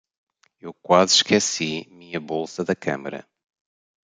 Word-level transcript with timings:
Eu 0.59 0.73
quase 0.73 1.17
esqueci 1.17 1.87
minha 1.91 2.19
bolsa 2.19 2.65
da 2.65 2.75
câmera. 2.75 3.23